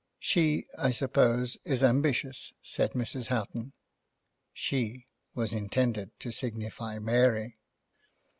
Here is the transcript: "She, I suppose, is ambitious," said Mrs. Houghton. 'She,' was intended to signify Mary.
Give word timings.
"She, 0.17 0.65
I 0.79 0.89
suppose, 0.89 1.57
is 1.63 1.83
ambitious," 1.83 2.53
said 2.63 2.93
Mrs. 2.93 3.27
Houghton. 3.27 3.73
'She,' 4.51 5.05
was 5.35 5.53
intended 5.53 6.19
to 6.21 6.31
signify 6.31 6.97
Mary. 6.97 7.59